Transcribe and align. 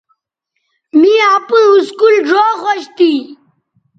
می 0.99 1.13
اپئیں 1.33 1.69
اسکول 1.81 2.15
ڙھؤ 2.27 2.49
خوش 2.61 2.81
تھی 2.95 3.11